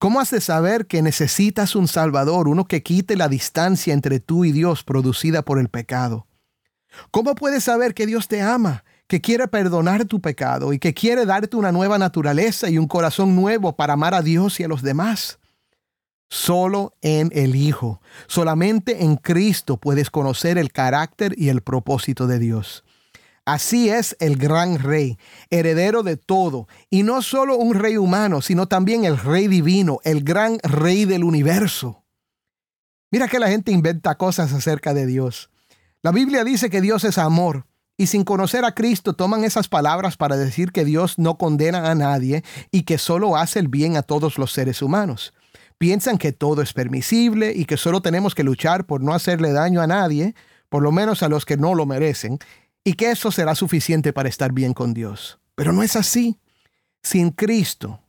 ¿Cómo 0.00 0.18
has 0.18 0.30
de 0.30 0.40
saber 0.40 0.86
que 0.86 1.02
necesitas 1.02 1.76
un 1.76 1.86
Salvador, 1.86 2.48
uno 2.48 2.64
que 2.64 2.82
quite 2.82 3.16
la 3.16 3.28
distancia 3.28 3.92
entre 3.92 4.18
tú 4.18 4.46
y 4.46 4.50
Dios 4.50 4.82
producida 4.82 5.42
por 5.42 5.58
el 5.58 5.68
pecado? 5.68 6.26
¿Cómo 7.10 7.34
puedes 7.34 7.64
saber 7.64 7.92
que 7.92 8.06
Dios 8.06 8.26
te 8.26 8.40
ama, 8.40 8.82
que 9.08 9.20
quiere 9.20 9.46
perdonar 9.46 10.06
tu 10.06 10.22
pecado 10.22 10.72
y 10.72 10.78
que 10.78 10.94
quiere 10.94 11.26
darte 11.26 11.54
una 11.54 11.70
nueva 11.70 11.98
naturaleza 11.98 12.70
y 12.70 12.78
un 12.78 12.86
corazón 12.86 13.36
nuevo 13.36 13.76
para 13.76 13.92
amar 13.92 14.14
a 14.14 14.22
Dios 14.22 14.58
y 14.58 14.64
a 14.64 14.68
los 14.68 14.80
demás? 14.80 15.38
Solo 16.30 16.94
en 17.02 17.30
el 17.34 17.54
Hijo, 17.54 18.00
solamente 18.26 19.04
en 19.04 19.16
Cristo 19.16 19.76
puedes 19.76 20.08
conocer 20.08 20.56
el 20.56 20.72
carácter 20.72 21.34
y 21.36 21.50
el 21.50 21.60
propósito 21.60 22.26
de 22.26 22.38
Dios. 22.38 22.84
Así 23.50 23.90
es 23.90 24.16
el 24.20 24.36
gran 24.36 24.78
rey, 24.78 25.18
heredero 25.50 26.04
de 26.04 26.16
todo, 26.16 26.68
y 26.88 27.02
no 27.02 27.20
solo 27.20 27.56
un 27.56 27.74
rey 27.74 27.96
humano, 27.96 28.42
sino 28.42 28.68
también 28.68 29.04
el 29.04 29.18
rey 29.18 29.48
divino, 29.48 29.98
el 30.04 30.22
gran 30.22 30.60
rey 30.62 31.04
del 31.04 31.24
universo. 31.24 32.04
Mira 33.10 33.26
que 33.26 33.40
la 33.40 33.48
gente 33.48 33.72
inventa 33.72 34.14
cosas 34.14 34.52
acerca 34.52 34.94
de 34.94 35.04
Dios. 35.04 35.50
La 36.00 36.12
Biblia 36.12 36.44
dice 36.44 36.70
que 36.70 36.80
Dios 36.80 37.02
es 37.02 37.18
amor, 37.18 37.66
y 37.96 38.06
sin 38.06 38.22
conocer 38.22 38.64
a 38.64 38.72
Cristo 38.72 39.14
toman 39.14 39.42
esas 39.42 39.66
palabras 39.66 40.16
para 40.16 40.36
decir 40.36 40.70
que 40.70 40.84
Dios 40.84 41.18
no 41.18 41.36
condena 41.36 41.90
a 41.90 41.96
nadie 41.96 42.44
y 42.70 42.84
que 42.84 42.98
solo 42.98 43.36
hace 43.36 43.58
el 43.58 43.66
bien 43.66 43.96
a 43.96 44.02
todos 44.02 44.38
los 44.38 44.52
seres 44.52 44.80
humanos. 44.80 45.34
Piensan 45.76 46.18
que 46.18 46.30
todo 46.30 46.62
es 46.62 46.72
permisible 46.72 47.52
y 47.52 47.64
que 47.64 47.76
solo 47.76 48.00
tenemos 48.00 48.36
que 48.36 48.44
luchar 48.44 48.86
por 48.86 49.02
no 49.02 49.12
hacerle 49.12 49.50
daño 49.50 49.80
a 49.80 49.88
nadie, 49.88 50.36
por 50.68 50.84
lo 50.84 50.92
menos 50.92 51.24
a 51.24 51.28
los 51.28 51.44
que 51.44 51.56
no 51.56 51.74
lo 51.74 51.84
merecen, 51.84 52.38
y 52.84 52.94
que 52.94 53.10
eso 53.10 53.30
será 53.30 53.54
suficiente 53.54 54.12
para 54.12 54.28
estar 54.28 54.52
bien 54.52 54.72
con 54.72 54.94
Dios. 54.94 55.38
Pero 55.54 55.72
no 55.72 55.82
es 55.82 55.96
así. 55.96 56.38
Sin 57.02 57.30
Cristo 57.30 58.00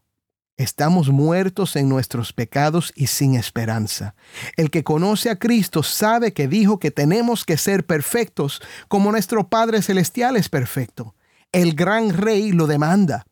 estamos 0.58 1.10
muertos 1.10 1.76
en 1.76 1.90
nuestros 1.90 2.34
pecados 2.34 2.94
y 2.96 3.08
sin 3.08 3.36
esperanza. 3.36 4.16
El 4.58 4.70
que 4.70 4.84
conoce 4.84 5.30
a 5.30 5.38
Cristo 5.38 5.82
sabe 5.82 6.34
que 6.34 6.48
dijo 6.48 6.80
que 6.80 6.92
tenemos 6.92 7.46
que 7.46 7.58
ser 7.58 7.86
perfectos 7.86 8.62
como 8.88 9.12
nuestro 9.12 9.50
Padre 9.50 9.82
Celestial 9.82 10.36
es 10.36 10.50
perfecto. 10.50 11.16
El 11.52 11.74
gran 11.74 12.16
Rey 12.16 12.52
lo 12.52 12.68
demanda. 12.68 13.26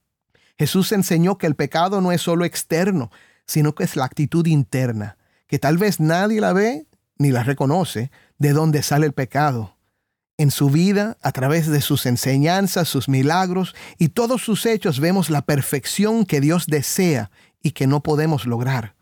Jesús 0.58 0.92
enseñó 0.92 1.38
que 1.38 1.48
el 1.48 1.56
pecado 1.56 2.02
no 2.02 2.12
es 2.12 2.22
solo 2.22 2.46
externo, 2.46 3.12
sino 3.46 3.76
que 3.76 3.84
es 3.84 3.96
la 3.96 4.06
actitud 4.06 4.46
interna, 4.48 5.18
que 5.48 5.60
tal 5.60 5.78
vez 5.78 6.00
nadie 6.00 6.42
la 6.42 6.52
ve 6.52 6.88
ni 7.18 7.32
la 7.32 7.44
reconoce, 7.44 8.12
de 8.38 8.54
dónde 8.54 8.82
sale 8.82 9.06
el 9.06 9.14
pecado 9.14 9.79
en 10.40 10.52
su 10.52 10.70
vida, 10.70 11.18
a 11.22 11.34
través 11.34 11.68
de 11.68 11.82
sus 11.82 12.06
enseñanzas, 12.06 12.88
sus 12.88 13.10
milagros 13.10 13.76
y 13.98 14.08
todos 14.08 14.42
sus 14.42 14.66
hechos, 14.66 15.02
vemos 15.02 15.30
la 15.30 15.42
perfección 15.42 16.26
que 16.26 16.40
Dios 16.40 16.66
desea 16.66 17.30
y 17.62 17.72
que 17.72 17.88
no 17.88 18.02
podemos 18.02 18.46
lograr. 18.46 18.96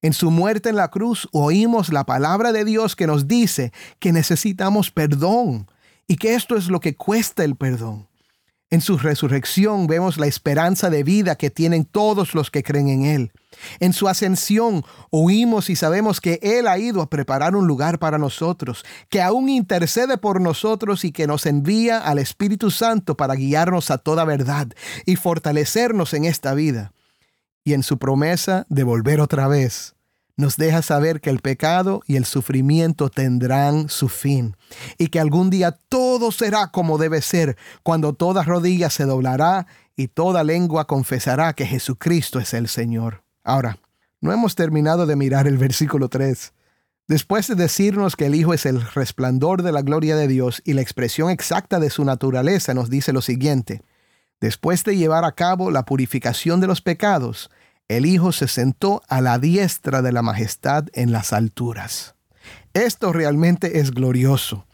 En 0.00 0.12
su 0.12 0.30
muerte 0.30 0.68
en 0.68 0.76
la 0.76 0.88
cruz 0.88 1.28
oímos 1.32 1.92
la 1.92 2.04
palabra 2.04 2.52
de 2.52 2.64
Dios 2.64 2.94
que 2.94 3.08
nos 3.08 3.26
dice 3.26 3.72
que 3.98 4.12
necesitamos 4.12 4.92
perdón 4.92 5.68
y 6.06 6.16
que 6.16 6.34
esto 6.34 6.56
es 6.56 6.68
lo 6.68 6.78
que 6.78 6.94
cuesta 6.94 7.42
el 7.42 7.56
perdón. 7.56 8.06
En 8.72 8.80
su 8.80 8.98
resurrección 8.98 9.88
vemos 9.88 10.16
la 10.16 10.28
esperanza 10.28 10.90
de 10.90 11.02
vida 11.02 11.34
que 11.34 11.50
tienen 11.50 11.84
todos 11.84 12.34
los 12.34 12.52
que 12.52 12.62
creen 12.62 12.88
en 12.88 13.04
Él. 13.04 13.32
En 13.80 13.92
su 13.92 14.06
ascensión 14.06 14.84
oímos 15.10 15.70
y 15.70 15.76
sabemos 15.76 16.20
que 16.20 16.38
Él 16.40 16.68
ha 16.68 16.78
ido 16.78 17.02
a 17.02 17.10
preparar 17.10 17.56
un 17.56 17.66
lugar 17.66 17.98
para 17.98 18.16
nosotros, 18.16 18.84
que 19.08 19.20
aún 19.20 19.48
intercede 19.48 20.18
por 20.18 20.40
nosotros 20.40 21.04
y 21.04 21.10
que 21.10 21.26
nos 21.26 21.46
envía 21.46 21.98
al 21.98 22.20
Espíritu 22.20 22.70
Santo 22.70 23.16
para 23.16 23.34
guiarnos 23.34 23.90
a 23.90 23.98
toda 23.98 24.24
verdad 24.24 24.68
y 25.04 25.16
fortalecernos 25.16 26.14
en 26.14 26.24
esta 26.24 26.54
vida. 26.54 26.92
Y 27.64 27.72
en 27.72 27.82
su 27.82 27.98
promesa 27.98 28.66
de 28.68 28.84
volver 28.84 29.20
otra 29.20 29.48
vez 29.48 29.96
nos 30.40 30.56
deja 30.56 30.82
saber 30.82 31.20
que 31.20 31.30
el 31.30 31.40
pecado 31.40 32.02
y 32.06 32.16
el 32.16 32.24
sufrimiento 32.24 33.10
tendrán 33.10 33.88
su 33.88 34.08
fin 34.08 34.56
y 34.98 35.08
que 35.08 35.20
algún 35.20 35.50
día 35.50 35.72
todo 35.88 36.32
será 36.32 36.68
como 36.68 36.98
debe 36.98 37.22
ser 37.22 37.56
cuando 37.82 38.14
toda 38.14 38.42
rodilla 38.42 38.90
se 38.90 39.04
doblará 39.04 39.66
y 39.96 40.08
toda 40.08 40.42
lengua 40.42 40.86
confesará 40.86 41.52
que 41.52 41.66
Jesucristo 41.66 42.38
es 42.38 42.54
el 42.54 42.68
Señor. 42.68 43.22
Ahora, 43.44 43.78
no 44.20 44.32
hemos 44.32 44.54
terminado 44.54 45.06
de 45.06 45.16
mirar 45.16 45.46
el 45.46 45.58
versículo 45.58 46.08
3. 46.08 46.52
Después 47.06 47.48
de 47.48 47.54
decirnos 47.54 48.16
que 48.16 48.26
el 48.26 48.34
Hijo 48.34 48.54
es 48.54 48.66
el 48.66 48.80
resplandor 48.80 49.62
de 49.62 49.72
la 49.72 49.82
gloria 49.82 50.16
de 50.16 50.28
Dios 50.28 50.62
y 50.64 50.74
la 50.74 50.80
expresión 50.80 51.30
exacta 51.30 51.80
de 51.80 51.90
su 51.90 52.04
naturaleza, 52.04 52.72
nos 52.72 52.88
dice 52.88 53.12
lo 53.12 53.20
siguiente. 53.20 53.82
Después 54.40 54.84
de 54.84 54.96
llevar 54.96 55.24
a 55.24 55.32
cabo 55.32 55.70
la 55.70 55.84
purificación 55.84 56.60
de 56.60 56.66
los 56.66 56.80
pecados, 56.80 57.50
el 57.90 58.06
Hijo 58.06 58.30
se 58.30 58.46
sentó 58.46 59.02
a 59.08 59.20
la 59.20 59.40
diestra 59.40 60.00
de 60.00 60.12
la 60.12 60.22
majestad 60.22 60.84
en 60.92 61.10
las 61.10 61.32
alturas. 61.32 62.14
Esto 62.72 63.12
realmente 63.12 63.80
es 63.80 63.90
glorioso. 63.90 64.64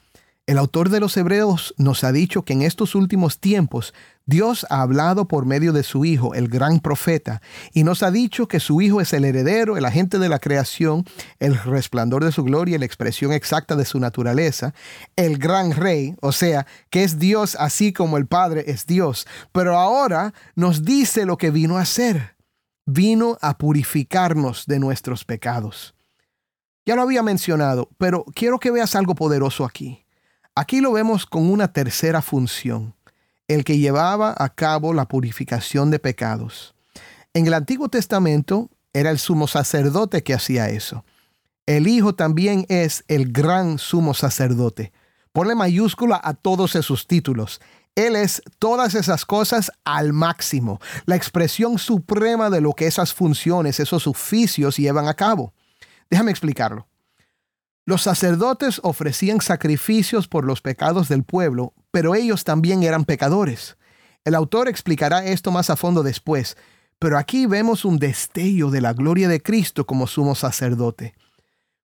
El 0.46 0.58
autor 0.58 0.90
de 0.90 1.00
los 1.00 1.16
Hebreos 1.16 1.74
nos 1.78 2.04
ha 2.04 2.12
dicho 2.12 2.44
que 2.44 2.52
en 2.52 2.60
estos 2.60 2.94
últimos 2.94 3.40
tiempos 3.40 3.94
Dios 4.26 4.66
ha 4.68 4.82
hablado 4.82 5.28
por 5.28 5.46
medio 5.46 5.72
de 5.72 5.82
su 5.82 6.04
Hijo, 6.04 6.34
el 6.34 6.48
gran 6.48 6.78
profeta, 6.80 7.40
y 7.72 7.84
nos 7.84 8.02
ha 8.02 8.10
dicho 8.10 8.48
que 8.48 8.60
su 8.60 8.82
Hijo 8.82 9.00
es 9.00 9.14
el 9.14 9.24
heredero, 9.24 9.78
el 9.78 9.86
agente 9.86 10.18
de 10.18 10.28
la 10.28 10.38
creación, 10.38 11.06
el 11.40 11.56
resplandor 11.56 12.22
de 12.22 12.32
su 12.32 12.44
gloria, 12.44 12.78
la 12.78 12.84
expresión 12.84 13.32
exacta 13.32 13.76
de 13.76 13.86
su 13.86 13.98
naturaleza, 13.98 14.74
el 15.16 15.38
gran 15.38 15.72
rey, 15.72 16.14
o 16.20 16.32
sea, 16.32 16.66
que 16.90 17.02
es 17.02 17.18
Dios 17.18 17.56
así 17.58 17.94
como 17.94 18.18
el 18.18 18.26
Padre 18.26 18.64
es 18.66 18.84
Dios. 18.84 19.26
Pero 19.52 19.78
ahora 19.78 20.34
nos 20.54 20.84
dice 20.84 21.24
lo 21.24 21.38
que 21.38 21.50
vino 21.50 21.78
a 21.78 21.82
hacer 21.82 22.35
vino 22.86 23.36
a 23.42 23.58
purificarnos 23.58 24.64
de 24.66 24.78
nuestros 24.78 25.24
pecados. 25.24 25.94
Ya 26.86 26.94
lo 26.94 27.02
había 27.02 27.22
mencionado, 27.22 27.90
pero 27.98 28.24
quiero 28.34 28.60
que 28.60 28.70
veas 28.70 28.94
algo 28.94 29.16
poderoso 29.16 29.64
aquí. 29.64 30.04
Aquí 30.54 30.80
lo 30.80 30.92
vemos 30.92 31.26
con 31.26 31.50
una 31.50 31.72
tercera 31.72 32.22
función, 32.22 32.94
el 33.48 33.64
que 33.64 33.78
llevaba 33.78 34.34
a 34.38 34.48
cabo 34.54 34.94
la 34.94 35.06
purificación 35.06 35.90
de 35.90 35.98
pecados. 35.98 36.74
En 37.34 37.46
el 37.46 37.54
Antiguo 37.54 37.88
Testamento 37.88 38.70
era 38.94 39.10
el 39.10 39.18
sumo 39.18 39.48
sacerdote 39.48 40.22
que 40.22 40.32
hacía 40.32 40.70
eso. 40.70 41.04
El 41.66 41.88
Hijo 41.88 42.14
también 42.14 42.64
es 42.68 43.04
el 43.08 43.32
gran 43.32 43.78
sumo 43.78 44.14
sacerdote. 44.14 44.92
Ponle 45.32 45.56
mayúscula 45.56 46.18
a 46.22 46.34
todos 46.34 46.76
esos 46.76 47.06
títulos. 47.06 47.60
Él 47.96 48.14
es 48.14 48.42
todas 48.58 48.94
esas 48.94 49.24
cosas 49.24 49.72
al 49.84 50.12
máximo, 50.12 50.80
la 51.06 51.16
expresión 51.16 51.78
suprema 51.78 52.50
de 52.50 52.60
lo 52.60 52.74
que 52.74 52.86
esas 52.86 53.14
funciones, 53.14 53.80
esos 53.80 54.06
oficios 54.06 54.76
llevan 54.76 55.08
a 55.08 55.14
cabo. 55.14 55.54
Déjame 56.10 56.30
explicarlo. 56.30 56.86
Los 57.86 58.02
sacerdotes 58.02 58.80
ofrecían 58.82 59.40
sacrificios 59.40 60.28
por 60.28 60.44
los 60.44 60.60
pecados 60.60 61.08
del 61.08 61.24
pueblo, 61.24 61.72
pero 61.90 62.14
ellos 62.14 62.44
también 62.44 62.82
eran 62.82 63.06
pecadores. 63.06 63.78
El 64.24 64.34
autor 64.34 64.68
explicará 64.68 65.24
esto 65.24 65.50
más 65.50 65.70
a 65.70 65.76
fondo 65.76 66.02
después, 66.02 66.58
pero 66.98 67.16
aquí 67.16 67.46
vemos 67.46 67.86
un 67.86 67.98
destello 67.98 68.70
de 68.70 68.82
la 68.82 68.92
gloria 68.92 69.28
de 69.28 69.40
Cristo 69.42 69.86
como 69.86 70.06
sumo 70.06 70.34
sacerdote. 70.34 71.14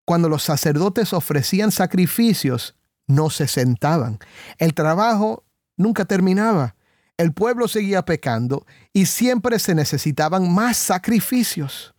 Cuando 0.04 0.28
los 0.28 0.42
sacerdotes 0.42 1.14
ofrecían 1.14 1.70
sacrificios, 1.70 2.74
no 3.06 3.30
se 3.30 3.46
sentaban. 3.46 4.18
El 4.58 4.74
trabajo 4.74 5.44
nunca 5.82 6.04
terminaba. 6.04 6.74
El 7.16 7.32
pueblo 7.32 7.68
seguía 7.68 8.04
pecando 8.04 8.66
y 8.92 9.06
siempre 9.06 9.58
se 9.58 9.74
necesitaban 9.74 10.52
más 10.52 10.76
sacrificios. 10.76 11.94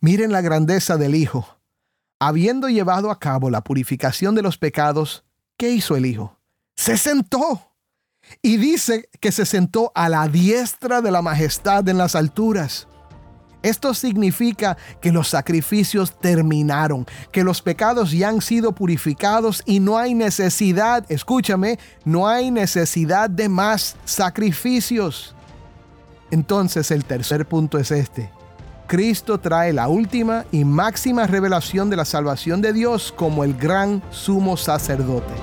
Miren 0.00 0.32
la 0.32 0.40
grandeza 0.40 0.96
del 0.96 1.14
Hijo. 1.14 1.58
Habiendo 2.18 2.68
llevado 2.68 3.10
a 3.10 3.20
cabo 3.20 3.50
la 3.50 3.62
purificación 3.62 4.34
de 4.34 4.42
los 4.42 4.58
pecados, 4.58 5.24
¿qué 5.56 5.70
hizo 5.70 5.96
el 5.96 6.06
Hijo? 6.06 6.38
Se 6.74 6.96
sentó. 6.96 7.72
Y 8.42 8.56
dice 8.56 9.08
que 9.20 9.30
se 9.30 9.46
sentó 9.46 9.92
a 9.94 10.08
la 10.08 10.26
diestra 10.26 11.00
de 11.00 11.10
la 11.10 11.22
majestad 11.22 11.88
en 11.88 11.98
las 11.98 12.16
alturas. 12.16 12.88
Esto 13.66 13.94
significa 13.94 14.76
que 15.00 15.10
los 15.10 15.26
sacrificios 15.26 16.16
terminaron, 16.20 17.04
que 17.32 17.42
los 17.42 17.62
pecados 17.62 18.12
ya 18.12 18.28
han 18.28 18.40
sido 18.40 18.70
purificados 18.72 19.60
y 19.66 19.80
no 19.80 19.98
hay 19.98 20.14
necesidad, 20.14 21.04
escúchame, 21.08 21.76
no 22.04 22.28
hay 22.28 22.52
necesidad 22.52 23.28
de 23.28 23.48
más 23.48 23.96
sacrificios. 24.04 25.34
Entonces 26.30 26.92
el 26.92 27.04
tercer 27.04 27.44
punto 27.44 27.76
es 27.78 27.90
este. 27.90 28.30
Cristo 28.86 29.40
trae 29.40 29.72
la 29.72 29.88
última 29.88 30.44
y 30.52 30.64
máxima 30.64 31.26
revelación 31.26 31.90
de 31.90 31.96
la 31.96 32.04
salvación 32.04 32.62
de 32.62 32.72
Dios 32.72 33.12
como 33.16 33.42
el 33.42 33.54
gran 33.54 34.00
sumo 34.12 34.56
sacerdote. 34.56 35.34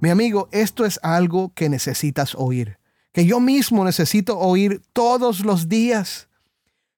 Mi 0.00 0.10
amigo, 0.10 0.46
esto 0.52 0.84
es 0.84 1.00
algo 1.02 1.52
que 1.54 1.70
necesitas 1.70 2.34
oír 2.34 2.83
que 3.14 3.24
yo 3.24 3.38
mismo 3.38 3.84
necesito 3.84 4.36
oír 4.38 4.82
todos 4.92 5.44
los 5.44 5.68
días. 5.68 6.28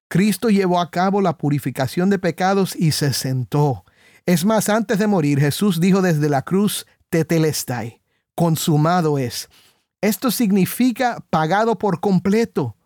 Cristo 0.08 0.48
llevó 0.48 0.80
a 0.80 0.90
cabo 0.90 1.20
la 1.20 1.36
purificación 1.36 2.08
de 2.08 2.18
pecados 2.18 2.74
y 2.74 2.92
se 2.92 3.12
sentó. 3.12 3.84
Es 4.24 4.46
más, 4.46 4.70
antes 4.70 4.98
de 4.98 5.06
morir, 5.06 5.38
Jesús 5.38 5.78
dijo 5.78 6.00
desde 6.00 6.30
la 6.30 6.40
cruz, 6.40 6.86
tetelestai, 7.10 8.00
consumado 8.34 9.18
es. 9.18 9.50
Esto 10.00 10.30
significa 10.30 11.22
pagado 11.28 11.76
por 11.76 12.00
completo. 12.00 12.76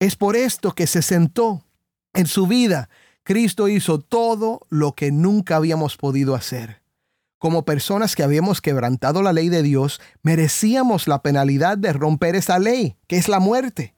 Es 0.00 0.16
por 0.16 0.34
esto 0.34 0.72
que 0.72 0.86
se 0.86 1.02
sentó. 1.02 1.66
En 2.14 2.26
su 2.26 2.46
vida, 2.46 2.88
Cristo 3.24 3.68
hizo 3.68 4.00
todo 4.00 4.66
lo 4.70 4.94
que 4.94 5.12
nunca 5.12 5.56
habíamos 5.56 5.98
podido 5.98 6.34
hacer 6.34 6.83
como 7.44 7.66
personas 7.66 8.16
que 8.16 8.22
habíamos 8.22 8.62
quebrantado 8.62 9.20
la 9.20 9.34
ley 9.34 9.50
de 9.50 9.62
Dios, 9.62 10.00
merecíamos 10.22 11.06
la 11.06 11.20
penalidad 11.20 11.76
de 11.76 11.92
romper 11.92 12.36
esa 12.36 12.58
ley, 12.58 12.96
que 13.06 13.18
es 13.18 13.28
la 13.28 13.38
muerte. 13.38 13.94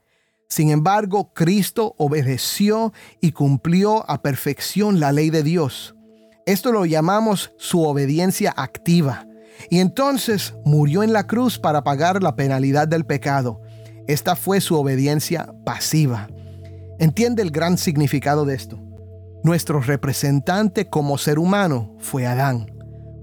Sin 0.48 0.70
embargo, 0.70 1.32
Cristo 1.32 1.94
obedeció 1.96 2.92
y 3.20 3.30
cumplió 3.30 4.04
a 4.10 4.20
perfección 4.20 4.98
la 4.98 5.12
ley 5.12 5.30
de 5.30 5.44
Dios. 5.44 5.94
Esto 6.44 6.72
lo 6.72 6.86
llamamos 6.86 7.52
su 7.56 7.84
obediencia 7.84 8.52
activa. 8.56 9.28
Y 9.70 9.78
entonces 9.78 10.54
murió 10.64 11.04
en 11.04 11.12
la 11.12 11.28
cruz 11.28 11.60
para 11.60 11.84
pagar 11.84 12.24
la 12.24 12.34
penalidad 12.34 12.88
del 12.88 13.06
pecado. 13.06 13.60
Esta 14.08 14.34
fue 14.34 14.60
su 14.60 14.74
obediencia 14.74 15.54
pasiva. 15.64 16.26
Entiende 16.98 17.42
el 17.42 17.52
gran 17.52 17.78
significado 17.78 18.44
de 18.44 18.56
esto. 18.56 18.82
Nuestro 19.44 19.80
representante 19.80 20.90
como 20.90 21.16
ser 21.16 21.38
humano 21.38 21.94
fue 22.00 22.26
Adán 22.26 22.75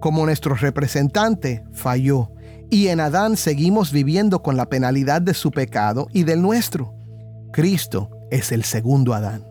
como 0.03 0.25
nuestro 0.25 0.53
representante, 0.55 1.63
falló, 1.71 2.29
y 2.69 2.89
en 2.89 2.99
Adán 2.99 3.37
seguimos 3.37 3.93
viviendo 3.93 4.43
con 4.43 4.57
la 4.57 4.67
penalidad 4.67 5.21
de 5.21 5.33
su 5.33 5.49
pecado 5.49 6.09
y 6.11 6.23
del 6.23 6.41
nuestro. 6.41 6.93
Cristo 7.53 8.09
es 8.29 8.51
el 8.51 8.65
segundo 8.65 9.13
Adán. 9.13 9.45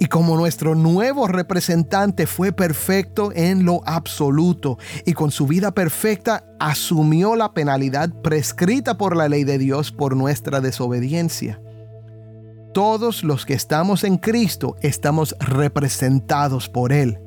Y 0.00 0.06
como 0.06 0.36
nuestro 0.36 0.74
nuevo 0.74 1.28
representante 1.28 2.26
fue 2.26 2.50
perfecto 2.50 3.30
en 3.32 3.64
lo 3.64 3.80
absoluto 3.86 4.76
y 5.06 5.12
con 5.12 5.30
su 5.30 5.46
vida 5.46 5.70
perfecta 5.70 6.46
asumió 6.58 7.36
la 7.36 7.54
penalidad 7.54 8.10
prescrita 8.24 8.98
por 8.98 9.14
la 9.14 9.28
ley 9.28 9.44
de 9.44 9.58
Dios 9.58 9.92
por 9.92 10.16
nuestra 10.16 10.60
desobediencia. 10.60 11.62
Todos 12.74 13.22
los 13.22 13.46
que 13.46 13.54
estamos 13.54 14.02
en 14.02 14.18
Cristo 14.18 14.74
estamos 14.80 15.36
representados 15.38 16.68
por 16.68 16.92
Él. 16.92 17.21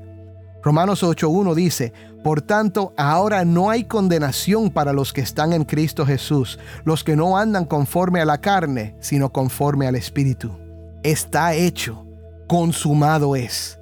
Romanos 0.66 1.04
8.1 1.04 1.54
dice, 1.54 1.94
Por 2.24 2.42
tanto, 2.42 2.92
ahora 2.98 3.46
no 3.46 3.70
hay 3.70 3.84
condenación 3.84 4.72
para 4.72 4.94
los 4.94 5.14
que 5.14 5.22
están 5.22 5.54
en 5.54 5.64
Cristo 5.64 6.08
Jesús, 6.08 6.58
los 6.86 7.04
que 7.04 7.16
no 7.16 7.38
andan 7.38 7.66
conforme 7.66 8.20
a 8.20 8.26
la 8.26 8.42
carne, 8.42 8.96
sino 9.00 9.32
conforme 9.32 9.86
al 9.86 9.96
Espíritu. 9.96 10.58
Está 11.04 11.54
hecho, 11.54 12.08
consumado 12.48 13.36
es. 13.36 13.80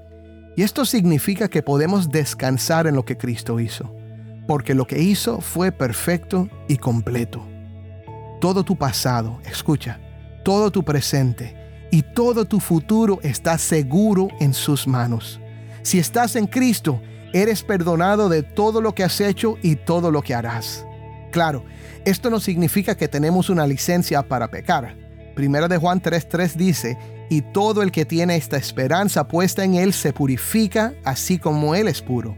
Y 0.57 0.63
esto 0.63 0.83
significa 0.83 1.47
que 1.47 1.63
podemos 1.63 2.09
descansar 2.09 2.85
en 2.85 2.95
lo 2.95 3.05
que 3.05 3.17
Cristo 3.17 3.61
hizo, 3.61 3.95
porque 4.45 4.75
lo 4.75 4.85
que 4.85 5.01
hizo 5.01 5.39
fue 5.39 5.71
perfecto 5.71 6.49
y 6.67 6.75
completo. 6.75 7.47
Todo 8.41 8.65
tu 8.65 8.75
pasado, 8.75 9.39
escucha, 9.45 10.01
todo 10.43 10.69
tu 10.69 10.83
presente 10.83 11.55
y 11.91 12.01
todo 12.01 12.43
tu 12.43 12.59
futuro 12.59 13.19
está 13.23 13.57
seguro 13.57 14.27
en 14.41 14.53
sus 14.53 14.85
manos. 14.85 15.39
Si 15.83 15.99
estás 15.99 16.37
en 16.37 16.47
Cristo, 16.47 17.01
eres 17.33 17.61
perdonado 17.61 18.29
de 18.29 18.41
todo 18.41 18.81
lo 18.81 18.95
que 18.95 19.03
has 19.03 19.19
hecho 19.19 19.57
y 19.61 19.75
todo 19.75 20.11
lo 20.11 20.21
que 20.21 20.33
harás. 20.33 20.85
Claro, 21.31 21.65
esto 22.05 22.29
no 22.29 22.39
significa 22.39 22.95
que 22.95 23.09
tenemos 23.09 23.49
una 23.49 23.67
licencia 23.67 24.23
para 24.23 24.49
pecar. 24.49 24.95
Primera 25.35 25.67
de 25.67 25.77
Juan 25.77 26.01
3:3 26.01 26.55
dice, 26.55 26.97
y 27.29 27.41
todo 27.41 27.81
el 27.81 27.91
que 27.91 28.05
tiene 28.05 28.35
esta 28.35 28.55
esperanza 28.55 29.27
puesta 29.27 29.63
en 29.63 29.75
Él 29.75 29.91
se 29.93 30.13
purifica 30.13 30.93
así 31.03 31.37
como 31.37 31.75
Él 31.75 31.87
es 31.87 32.01
puro. 32.01 32.37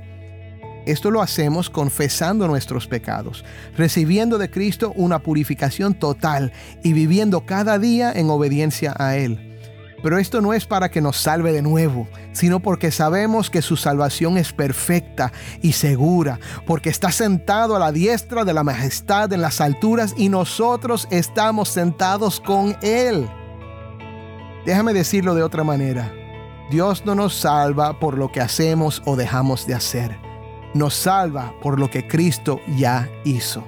Esto 0.85 1.11
lo 1.11 1.21
hacemos 1.21 1.69
confesando 1.69 2.47
nuestros 2.47 2.87
pecados, 2.87 3.43
recibiendo 3.75 4.37
de 4.37 4.49
Cristo 4.49 4.93
una 4.95 5.19
purificación 5.19 5.93
total 5.95 6.51
y 6.83 6.93
viviendo 6.93 7.45
cada 7.45 7.77
día 7.79 8.11
en 8.11 8.29
obediencia 8.29 8.95
a 8.97 9.17
Él. 9.17 9.54
Pero 10.05 10.19
esto 10.19 10.39
no 10.39 10.53
es 10.53 10.67
para 10.67 10.91
que 10.91 11.01
nos 11.01 11.17
salve 11.17 11.51
de 11.51 11.63
nuevo, 11.63 12.07
sino 12.31 12.59
porque 12.59 12.91
sabemos 12.91 13.49
que 13.49 13.63
su 13.63 13.75
salvación 13.75 14.37
es 14.37 14.53
perfecta 14.53 15.33
y 15.63 15.71
segura, 15.71 16.39
porque 16.67 16.91
está 16.91 17.11
sentado 17.11 17.75
a 17.75 17.79
la 17.79 17.91
diestra 17.91 18.45
de 18.45 18.53
la 18.53 18.63
majestad 18.63 19.33
en 19.33 19.41
las 19.41 19.61
alturas 19.61 20.13
y 20.15 20.29
nosotros 20.29 21.07
estamos 21.09 21.69
sentados 21.69 22.39
con 22.39 22.77
Él. 22.83 23.27
Déjame 24.63 24.93
decirlo 24.93 25.33
de 25.33 25.41
otra 25.41 25.63
manera. 25.63 26.13
Dios 26.69 27.03
no 27.03 27.15
nos 27.15 27.33
salva 27.33 27.99
por 27.99 28.15
lo 28.15 28.31
que 28.31 28.41
hacemos 28.41 29.01
o 29.05 29.15
dejamos 29.15 29.65
de 29.65 29.73
hacer. 29.73 30.19
Nos 30.75 30.93
salva 30.93 31.55
por 31.63 31.79
lo 31.79 31.89
que 31.89 32.07
Cristo 32.07 32.59
ya 32.77 33.09
hizo. 33.23 33.63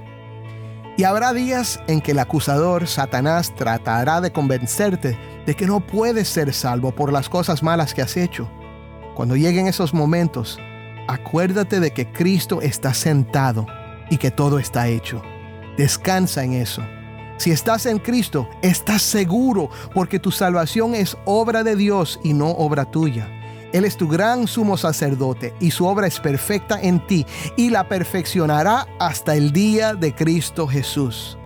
Y 0.97 1.03
habrá 1.03 1.31
días 1.31 1.79
en 1.85 2.01
que 2.01 2.11
el 2.11 2.19
acusador, 2.19 2.87
Satanás, 2.87 3.53
tratará 3.55 4.19
de 4.19 4.31
convencerte 4.31 5.15
de 5.45 5.55
que 5.55 5.67
no 5.67 5.79
puedes 5.79 6.27
ser 6.27 6.51
salvo 6.55 6.91
por 6.91 7.13
las 7.13 7.29
cosas 7.29 7.61
malas 7.61 7.93
que 7.93 8.01
has 8.01 8.17
hecho. 8.17 8.49
Cuando 9.15 9.35
lleguen 9.35 9.67
esos 9.67 9.93
momentos, 9.93 10.59
acuérdate 11.07 11.79
de 11.79 11.91
que 11.91 12.11
Cristo 12.11 12.63
está 12.63 12.95
sentado 12.95 13.67
y 14.09 14.17
que 14.17 14.31
todo 14.31 14.57
está 14.57 14.87
hecho. 14.87 15.21
Descansa 15.77 16.43
en 16.43 16.53
eso. 16.53 16.81
Si 17.37 17.51
estás 17.51 17.85
en 17.85 17.99
Cristo, 17.99 18.49
estás 18.63 19.03
seguro 19.03 19.69
porque 19.93 20.17
tu 20.17 20.31
salvación 20.31 20.95
es 20.95 21.15
obra 21.25 21.63
de 21.63 21.75
Dios 21.75 22.19
y 22.23 22.33
no 22.33 22.49
obra 22.49 22.85
tuya. 22.85 23.36
Él 23.73 23.85
es 23.85 23.97
tu 23.97 24.07
gran 24.07 24.47
sumo 24.47 24.77
sacerdote 24.77 25.53
y 25.59 25.71
su 25.71 25.85
obra 25.85 26.07
es 26.07 26.19
perfecta 26.19 26.79
en 26.81 27.05
ti 27.05 27.25
y 27.55 27.69
la 27.69 27.87
perfeccionará 27.87 28.87
hasta 28.99 29.35
el 29.35 29.51
día 29.51 29.93
de 29.93 30.15
Cristo 30.15 30.67
Jesús. 30.67 31.37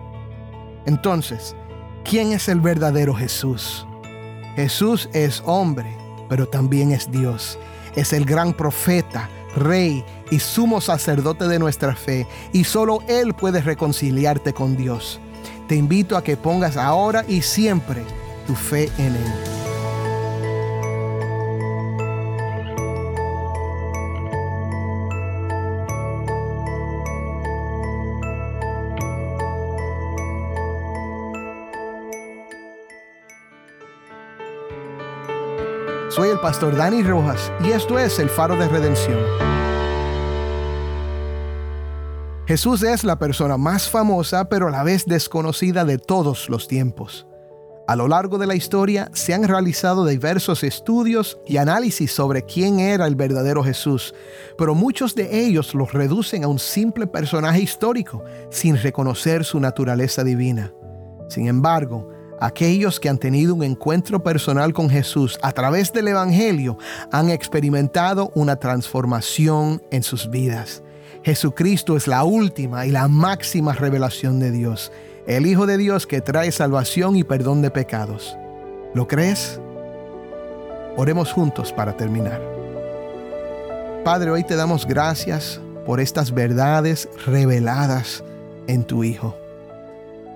Entonces, 0.86 1.56
¿quién 2.04 2.32
es 2.32 2.48
el 2.48 2.60
verdadero 2.60 3.14
Jesús? 3.14 3.86
Jesús 4.56 5.08
es 5.12 5.42
hombre, 5.46 5.96
pero 6.28 6.46
también 6.46 6.92
es 6.92 7.10
Dios. 7.10 7.58
Es 7.96 8.12
el 8.12 8.24
gran 8.24 8.54
profeta, 8.54 9.28
rey 9.56 10.04
y 10.30 10.38
sumo 10.38 10.80
sacerdote 10.80 11.46
de 11.46 11.58
nuestra 11.58 11.94
fe 11.94 12.26
y 12.52 12.64
solo 12.64 13.00
Él 13.08 13.34
puede 13.34 13.60
reconciliarte 13.60 14.52
con 14.52 14.76
Dios. 14.76 15.20
Te 15.68 15.76
invito 15.76 16.16
a 16.16 16.24
que 16.24 16.36
pongas 16.36 16.76
ahora 16.76 17.24
y 17.28 17.42
siempre 17.42 18.02
tu 18.46 18.54
fe 18.54 18.90
en 18.98 19.16
Él. 19.16 19.61
Pastor 36.42 36.76
Dani 36.76 37.04
Rojas 37.04 37.52
y 37.64 37.70
esto 37.70 38.00
es 38.00 38.18
el 38.18 38.28
faro 38.28 38.56
de 38.56 38.66
redención. 38.66 39.18
Jesús 42.48 42.82
es 42.82 43.04
la 43.04 43.16
persona 43.16 43.56
más 43.56 43.88
famosa 43.88 44.48
pero 44.48 44.66
a 44.66 44.70
la 44.72 44.82
vez 44.82 45.06
desconocida 45.06 45.84
de 45.84 45.98
todos 45.98 46.50
los 46.50 46.66
tiempos. 46.66 47.28
A 47.86 47.94
lo 47.94 48.08
largo 48.08 48.38
de 48.38 48.48
la 48.48 48.56
historia 48.56 49.08
se 49.12 49.34
han 49.34 49.44
realizado 49.44 50.04
diversos 50.04 50.64
estudios 50.64 51.38
y 51.46 51.58
análisis 51.58 52.12
sobre 52.12 52.42
quién 52.42 52.80
era 52.80 53.06
el 53.06 53.14
verdadero 53.14 53.62
Jesús, 53.62 54.12
pero 54.58 54.74
muchos 54.74 55.14
de 55.14 55.46
ellos 55.46 55.74
los 55.74 55.92
reducen 55.92 56.42
a 56.42 56.48
un 56.48 56.58
simple 56.58 57.06
personaje 57.06 57.60
histórico 57.60 58.24
sin 58.50 58.76
reconocer 58.76 59.44
su 59.44 59.60
naturaleza 59.60 60.24
divina. 60.24 60.72
Sin 61.28 61.46
embargo, 61.46 62.11
aquellos 62.44 63.00
que 63.00 63.08
han 63.08 63.18
tenido 63.18 63.54
un 63.54 63.62
encuentro 63.62 64.22
personal 64.22 64.72
con 64.72 64.90
Jesús 64.90 65.38
a 65.42 65.52
través 65.52 65.92
del 65.92 66.08
Evangelio 66.08 66.78
han 67.10 67.30
experimentado 67.30 68.32
una 68.34 68.56
transformación 68.56 69.82
en 69.90 70.02
sus 70.02 70.30
vidas. 70.30 70.82
Jesucristo 71.22 71.96
es 71.96 72.06
la 72.06 72.24
última 72.24 72.84
y 72.86 72.90
la 72.90 73.08
máxima 73.08 73.72
revelación 73.72 74.40
de 74.40 74.50
Dios 74.50 74.90
el 75.26 75.46
Hijo 75.46 75.66
de 75.66 75.76
Dios 75.76 76.06
que 76.06 76.20
trae 76.20 76.50
salvación 76.50 77.16
y 77.16 77.24
perdón 77.24 77.62
de 77.62 77.70
pecados. 77.70 78.36
¿Lo 78.94 79.06
crees? 79.06 79.60
Oremos 80.96 81.32
juntos 81.32 81.72
para 81.72 81.96
terminar. 81.96 82.40
Padre, 84.04 84.30
hoy 84.30 84.44
te 84.44 84.56
damos 84.56 84.86
gracias 84.86 85.60
por 85.86 86.00
estas 86.00 86.32
verdades 86.32 87.08
reveladas 87.24 88.24
en 88.66 88.84
tu 88.84 89.04
Hijo. 89.04 89.41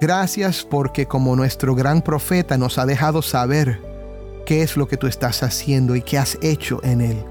Gracias 0.01 0.63
porque 0.63 1.07
como 1.07 1.37
nuestro 1.37 1.75
gran 1.75 2.03
profeta 2.03 2.59
nos 2.59 2.77
ha 2.77 2.85
dejado 2.85 3.23
saber 3.23 3.81
qué 4.45 4.63
es 4.63 4.77
lo 4.77 4.87
que 4.87 4.99
tú 4.99 5.07
estás 5.07 5.43
haciendo 5.43 5.97
y 5.97 6.03
qué 6.03 6.19
has 6.19 6.37
hecho 6.43 6.81
en 6.85 7.01
Él. 7.01 7.25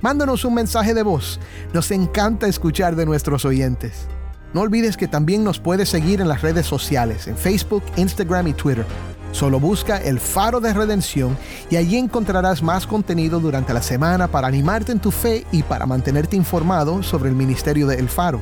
Mándanos 0.01 0.43
un 0.43 0.53
mensaje 0.53 0.93
de 0.93 1.01
voz. 1.01 1.39
Nos 1.73 1.91
encanta 1.91 2.47
escuchar 2.47 2.97
de 2.97 3.05
nuestros 3.05 3.45
oyentes. 3.45 4.09
No 4.53 4.59
olvides 4.61 4.97
que 4.97 5.07
también 5.07 5.45
nos 5.45 5.59
puedes 5.59 5.87
seguir 5.87 6.19
en 6.19 6.27
las 6.27 6.41
redes 6.41 6.65
sociales, 6.65 7.27
en 7.27 7.37
Facebook, 7.37 7.83
Instagram 7.95 8.49
y 8.49 8.53
Twitter. 8.53 8.85
Solo 9.31 9.61
busca 9.61 9.95
el 9.97 10.19
faro 10.19 10.59
de 10.59 10.73
redención 10.73 11.37
y 11.69 11.77
allí 11.77 11.97
encontrarás 11.97 12.61
más 12.61 12.85
contenido 12.85 13.39
durante 13.39 13.73
la 13.73 13.81
semana 13.81 14.27
para 14.27 14.47
animarte 14.47 14.91
en 14.91 14.99
tu 14.99 15.11
fe 15.11 15.45
y 15.53 15.63
para 15.63 15.85
mantenerte 15.85 16.35
informado 16.35 17.01
sobre 17.01 17.29
el 17.29 17.35
ministerio 17.35 17.87
de 17.87 17.95
El 17.95 18.09
Faro. 18.09 18.41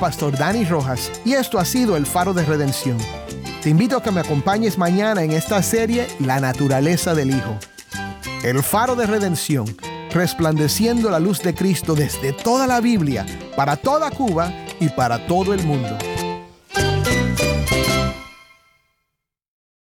Pastor 0.00 0.36
Dani 0.36 0.64
Rojas 0.64 1.12
y 1.26 1.34
esto 1.34 1.58
ha 1.58 1.64
sido 1.64 1.96
el 1.96 2.06
Faro 2.06 2.32
de 2.32 2.44
Redención. 2.44 2.96
Te 3.62 3.68
invito 3.68 3.98
a 3.98 4.02
que 4.02 4.10
me 4.10 4.20
acompañes 4.20 4.78
mañana 4.78 5.22
en 5.22 5.30
esta 5.30 5.62
serie 5.62 6.08
La 6.18 6.40
naturaleza 6.40 7.14
del 7.14 7.30
Hijo. 7.30 7.58
El 8.42 8.62
Faro 8.62 8.96
de 8.96 9.06
Redención, 9.06 9.66
resplandeciendo 10.12 11.10
la 11.10 11.20
luz 11.20 11.40
de 11.42 11.54
Cristo 11.54 11.94
desde 11.94 12.32
toda 12.32 12.66
la 12.66 12.80
Biblia, 12.80 13.26
para 13.54 13.76
toda 13.76 14.10
Cuba 14.10 14.50
y 14.80 14.88
para 14.88 15.26
todo 15.26 15.52
el 15.52 15.62
mundo. 15.64 15.98